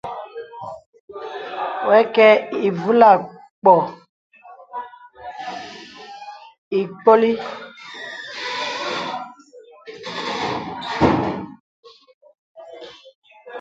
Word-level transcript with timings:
Wə̀kə̄ə̄ 1.87 2.39
ìvùlɔ̄ɔ̄ 2.67 3.77
ì 6.79 6.79
ǐkpɔ̄li. 6.83 7.31